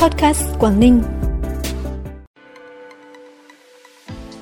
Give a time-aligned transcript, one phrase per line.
[0.00, 1.02] Podcast Quảng Ninh.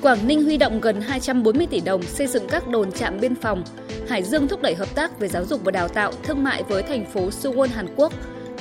[0.01, 3.63] Quảng Ninh huy động gần 240 tỷ đồng xây dựng các đồn trạm biên phòng.
[4.09, 6.83] Hải Dương thúc đẩy hợp tác về giáo dục và đào tạo, thương mại với
[6.83, 8.13] thành phố Suwon, Hàn Quốc.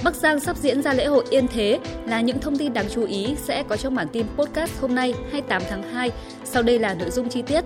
[0.04, 3.04] Bắc Giang sắp diễn ra lễ hội Yên Thế là những thông tin đáng chú
[3.04, 6.10] ý sẽ có trong bản tin podcast hôm nay 28 tháng 2.
[6.44, 7.64] Sau đây là nội dung chi tiết.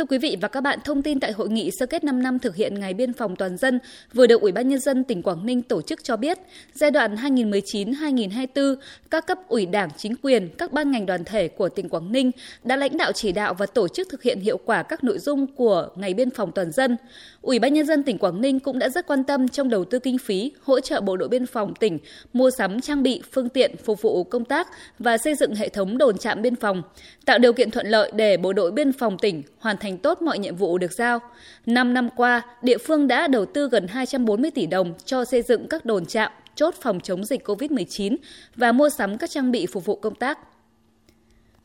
[0.00, 2.38] Thưa quý vị và các bạn, thông tin tại hội nghị sơ kết 5 năm
[2.38, 3.78] thực hiện Ngày Biên phòng Toàn dân
[4.12, 6.38] vừa được Ủy ban Nhân dân tỉnh Quảng Ninh tổ chức cho biết,
[6.74, 8.76] giai đoạn 2019-2024,
[9.10, 12.30] các cấp ủy đảng, chính quyền, các ban ngành đoàn thể của tỉnh Quảng Ninh
[12.64, 15.46] đã lãnh đạo chỉ đạo và tổ chức thực hiện hiệu quả các nội dung
[15.46, 16.96] của Ngày Biên phòng Toàn dân.
[17.42, 19.98] Ủy ban Nhân dân tỉnh Quảng Ninh cũng đã rất quan tâm trong đầu tư
[19.98, 21.98] kinh phí, hỗ trợ Bộ đội Biên phòng tỉnh
[22.32, 25.98] mua sắm trang bị, phương tiện phục vụ công tác và xây dựng hệ thống
[25.98, 26.82] đồn trạm biên phòng,
[27.24, 30.38] tạo điều kiện thuận lợi để Bộ đội Biên phòng tỉnh hoàn thành tốt mọi
[30.38, 31.18] nhiệm vụ được giao.
[31.66, 35.68] Năm năm qua, địa phương đã đầu tư gần 240 tỷ đồng cho xây dựng
[35.68, 38.16] các đồn trạm, chốt phòng chống dịch COVID-19
[38.56, 40.38] và mua sắm các trang bị phục vụ công tác.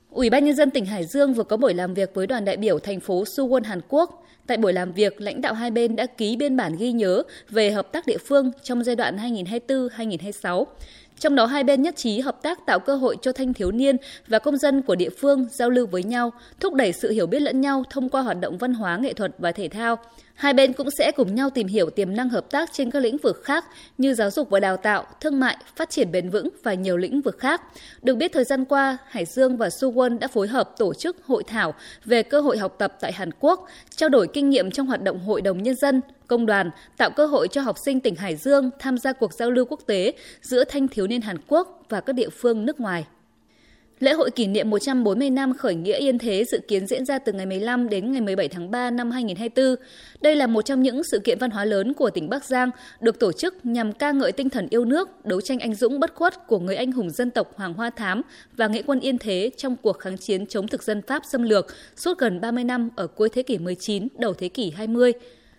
[0.10, 2.58] Ủy ban nhân dân tỉnh Hải Dương vừa có buổi làm việc với đoàn đại
[2.58, 4.26] biểu thành phố Suwon Hàn Quốc.
[4.48, 7.72] Tại buổi làm việc, lãnh đạo hai bên đã ký biên bản ghi nhớ về
[7.72, 10.66] hợp tác địa phương trong giai đoạn 2024-2026.
[11.20, 13.98] Trong đó hai bên nhất trí hợp tác tạo cơ hội cho thanh thiếu niên
[14.28, 17.40] và công dân của địa phương giao lưu với nhau, thúc đẩy sự hiểu biết
[17.40, 19.98] lẫn nhau thông qua hoạt động văn hóa, nghệ thuật và thể thao.
[20.36, 23.18] Hai bên cũng sẽ cùng nhau tìm hiểu tiềm năng hợp tác trên các lĩnh
[23.18, 23.66] vực khác
[23.98, 27.22] như giáo dục và đào tạo, thương mại, phát triển bền vững và nhiều lĩnh
[27.22, 27.62] vực khác.
[28.02, 31.44] Được biết thời gian qua, Hải Dương và Suwon đã phối hợp tổ chức hội
[31.44, 31.74] thảo
[32.06, 35.20] về cơ hội học tập tại Hàn Quốc, trao đổi kinh nghiệm trong hoạt động
[35.20, 38.70] hội đồng nhân dân, công đoàn, tạo cơ hội cho học sinh tỉnh Hải Dương
[38.80, 42.14] tham gia cuộc giao lưu quốc tế giữa thanh thiếu niên Hàn Quốc và các
[42.14, 43.06] địa phương nước ngoài.
[44.00, 47.34] Lễ hội kỷ niệm 140 năm khởi nghĩa Yên Thế dự kiến diễn ra từ
[47.34, 49.86] ngày 15 đến ngày 17 tháng 3 năm 2024.
[50.22, 53.20] Đây là một trong những sự kiện văn hóa lớn của tỉnh Bắc Giang được
[53.20, 56.48] tổ chức nhằm ca ngợi tinh thần yêu nước, đấu tranh anh dũng bất khuất
[56.48, 58.22] của người anh hùng dân tộc Hoàng Hoa Thám
[58.58, 61.68] và nghĩa quân Yên Thế trong cuộc kháng chiến chống thực dân Pháp xâm lược
[61.96, 65.14] suốt gần 30 năm ở cuối thế kỷ 19, đầu thế kỷ 20.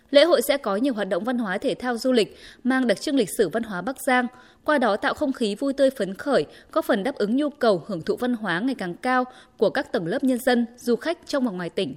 [0.09, 3.01] Lễ hội sẽ có nhiều hoạt động văn hóa thể thao du lịch mang đặc
[3.01, 4.27] trưng lịch sử văn hóa Bắc Giang,
[4.63, 7.83] qua đó tạo không khí vui tươi phấn khởi, có phần đáp ứng nhu cầu
[7.87, 9.23] hưởng thụ văn hóa ngày càng cao
[9.57, 11.95] của các tầng lớp nhân dân, du khách trong và ngoài tỉnh.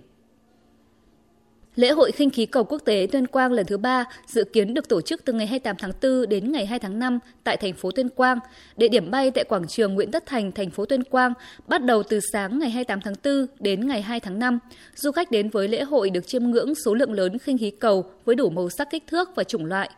[1.76, 4.88] Lễ hội khinh khí cầu quốc tế Tuyên Quang lần thứ ba dự kiến được
[4.88, 7.90] tổ chức từ ngày 28 tháng 4 đến ngày 2 tháng 5 tại thành phố
[7.90, 8.38] Tuyên Quang.
[8.76, 11.32] Địa điểm bay tại quảng trường Nguyễn Tất Thành, thành phố Tuyên Quang
[11.66, 14.58] bắt đầu từ sáng ngày 28 tháng 4 đến ngày 2 tháng 5.
[14.94, 18.04] Du khách đến với lễ hội được chiêm ngưỡng số lượng lớn khinh khí cầu
[18.24, 19.90] với đủ màu sắc kích thước và chủng loại.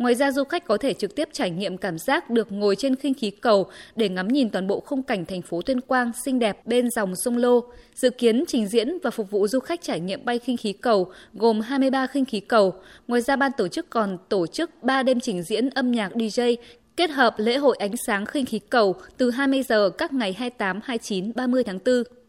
[0.00, 2.96] Ngoài ra du khách có thể trực tiếp trải nghiệm cảm giác được ngồi trên
[2.96, 3.66] khinh khí cầu
[3.96, 7.16] để ngắm nhìn toàn bộ khung cảnh thành phố Tuyên Quang xinh đẹp bên dòng
[7.16, 7.60] sông Lô.
[7.94, 11.12] Dự kiến trình diễn và phục vụ du khách trải nghiệm bay khinh khí cầu
[11.34, 12.74] gồm 23 khinh khí cầu.
[13.08, 16.56] Ngoài ra ban tổ chức còn tổ chức 3 đêm trình diễn âm nhạc DJ
[16.96, 20.80] kết hợp lễ hội ánh sáng khinh khí cầu từ 20 giờ các ngày 28,
[20.84, 22.19] 29, 30 tháng 4.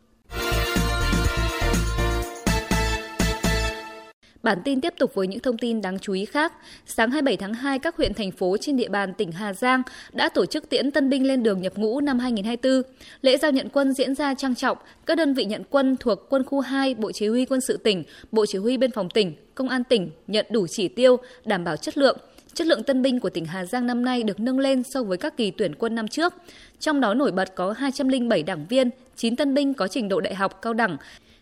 [4.44, 6.54] Bản tin tiếp tục với những thông tin đáng chú ý khác.
[6.86, 9.82] Sáng 27 tháng 2, các huyện thành phố trên địa bàn tỉnh Hà Giang
[10.14, 12.92] đã tổ chức tiễn tân binh lên đường nhập ngũ năm 2024.
[13.22, 16.44] Lễ giao nhận quân diễn ra trang trọng, các đơn vị nhận quân thuộc quân
[16.44, 19.70] khu 2, Bộ Chỉ huy quân sự tỉnh, Bộ Chỉ huy biên phòng tỉnh, Công
[19.70, 22.18] an tỉnh nhận đủ chỉ tiêu, đảm bảo chất lượng.
[22.54, 25.18] Chất lượng tân binh của tỉnh Hà Giang năm nay được nâng lên so với
[25.18, 26.34] các kỳ tuyển quân năm trước.
[26.80, 30.36] Trong đó nổi bật có 207 đảng viên, 9 tân binh có trình độ đại
[30.36, 30.98] học cao đẳng,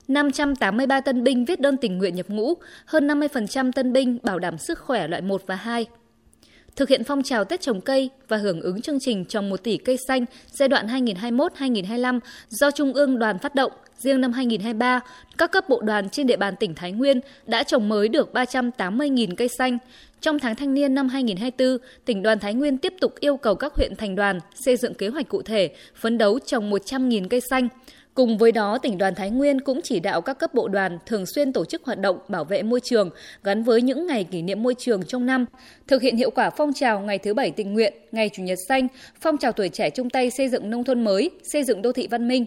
[0.09, 2.53] 583 tân binh viết đơn tình nguyện nhập ngũ,
[2.85, 5.85] hơn 50% tân binh bảo đảm sức khỏe loại 1 và 2.
[6.75, 9.77] Thực hiện phong trào Tết trồng cây và hưởng ứng chương trình trồng 1 tỷ
[9.77, 14.99] cây xanh giai đoạn 2021-2025 do Trung ương đoàn phát động, riêng năm 2023,
[15.37, 19.35] các cấp bộ đoàn trên địa bàn tỉnh Thái Nguyên đã trồng mới được 380.000
[19.35, 19.77] cây xanh.
[20.21, 23.73] Trong tháng thanh niên năm 2024, tỉnh đoàn Thái Nguyên tiếp tục yêu cầu các
[23.73, 27.67] huyện thành đoàn xây dựng kế hoạch cụ thể, phấn đấu trồng 100.000 cây xanh.
[28.19, 31.25] Cùng với đó, tỉnh đoàn Thái Nguyên cũng chỉ đạo các cấp bộ đoàn thường
[31.25, 33.09] xuyên tổ chức hoạt động bảo vệ môi trường
[33.44, 35.46] gắn với những ngày kỷ niệm môi trường trong năm,
[35.88, 38.88] thực hiện hiệu quả phong trào ngày thứ bảy tình nguyện, ngày chủ nhật xanh,
[39.21, 42.07] phong trào tuổi trẻ chung tay xây dựng nông thôn mới, xây dựng đô thị
[42.12, 42.45] văn minh,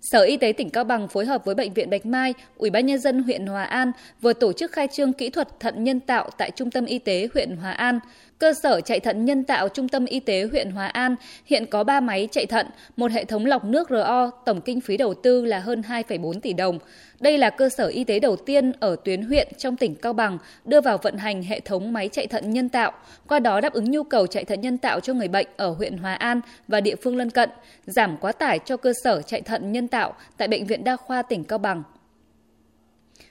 [0.00, 2.86] Sở Y tế tỉnh Cao Bằng phối hợp với Bệnh viện Bạch Mai, Ủy ban
[2.86, 6.30] Nhân dân huyện Hòa An vừa tổ chức khai trương kỹ thuật thận nhân tạo
[6.38, 7.98] tại Trung tâm Y tế huyện Hòa An.
[8.38, 11.84] Cơ sở chạy thận nhân tạo Trung tâm Y tế huyện Hòa An hiện có
[11.84, 15.44] 3 máy chạy thận, một hệ thống lọc nước RO, tổng kinh phí đầu tư
[15.44, 16.78] là hơn 2,4 tỷ đồng.
[17.20, 20.38] Đây là cơ sở y tế đầu tiên ở tuyến huyện trong tỉnh Cao Bằng
[20.64, 22.92] đưa vào vận hành hệ thống máy chạy thận nhân tạo,
[23.28, 25.96] qua đó đáp ứng nhu cầu chạy thận nhân tạo cho người bệnh ở huyện
[25.96, 27.50] Hòa An và địa phương lân cận,
[27.86, 31.22] giảm quá tải cho cơ sở chạy thận nhân tạo tại Bệnh viện Đa khoa
[31.22, 31.82] tỉnh Cao Bằng.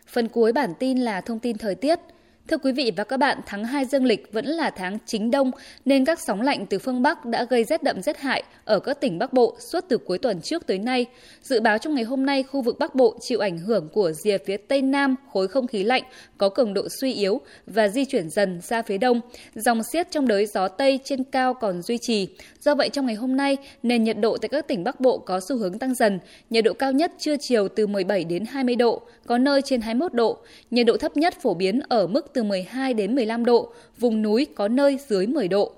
[0.07, 1.99] Phần cuối bản tin là thông tin thời tiết.
[2.47, 5.51] Thưa quý vị và các bạn, tháng 2 dương lịch vẫn là tháng chính đông
[5.85, 9.01] nên các sóng lạnh từ phương Bắc đã gây rét đậm rét hại ở các
[9.01, 11.05] tỉnh Bắc Bộ suốt từ cuối tuần trước tới nay.
[11.41, 14.37] Dự báo trong ngày hôm nay, khu vực Bắc Bộ chịu ảnh hưởng của rìa
[14.37, 16.03] phía Tây Nam khối không khí lạnh
[16.37, 19.21] có cường độ suy yếu và di chuyển dần ra phía đông.
[19.55, 22.27] Dòng xiết trong đới gió Tây trên cao còn duy trì.
[22.61, 25.39] Do vậy trong ngày hôm nay, nền nhiệt độ tại các tỉnh Bắc Bộ có
[25.49, 26.19] xu hướng tăng dần.
[26.49, 30.13] Nhiệt độ cao nhất trưa chiều từ 17 đến 20 độ, có nơi trên 21
[30.13, 30.37] độ.
[30.71, 34.47] Nhiệt độ thấp nhất phổ biến ở mức từ 12 đến 15 độ, vùng núi
[34.55, 35.71] có nơi dưới 10 độ.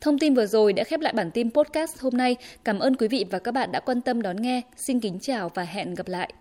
[0.00, 2.36] Thông tin vừa rồi đã khép lại bản tin podcast hôm nay.
[2.64, 4.62] Cảm ơn quý vị và các bạn đã quan tâm đón nghe.
[4.76, 6.32] Xin kính chào và hẹn gặp lại.